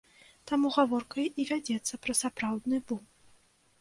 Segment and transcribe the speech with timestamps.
[0.51, 3.05] Таму гаворка і вядзецца пра сапраўдны бум.